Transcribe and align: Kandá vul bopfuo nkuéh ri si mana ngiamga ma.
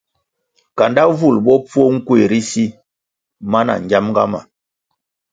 Kandá 0.77 1.03
vul 1.19 1.35
bopfuo 1.45 1.85
nkuéh 1.95 2.25
ri 2.31 2.39
si 2.51 2.65
mana 3.51 3.73
ngiamga 3.83 4.23
ma. 4.31 4.39